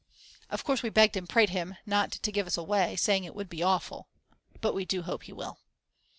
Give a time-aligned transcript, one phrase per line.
[0.49, 3.49] Of course we begged and prayed him not to give us away, saying it would
[3.49, 4.07] be awful.
[4.59, 5.59] But we do hope he will.